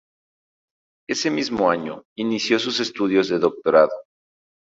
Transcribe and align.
Ese 1.07 1.29
mismo 1.29 1.69
año 1.69 2.05
inició 2.17 2.57
sus 2.57 2.79
estudios 2.79 3.29
de 3.29 3.37
Doctorado. 3.37 3.91